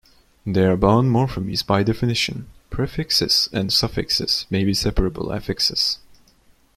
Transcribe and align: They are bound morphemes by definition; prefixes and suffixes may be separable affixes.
They 0.47 0.65
are 0.65 0.77
bound 0.77 1.11
morphemes 1.11 1.61
by 1.61 1.83
definition; 1.83 2.47
prefixes 2.71 3.47
and 3.53 3.71
suffixes 3.71 4.47
may 4.49 4.63
be 4.63 4.73
separable 4.73 5.31
affixes. 5.31 5.99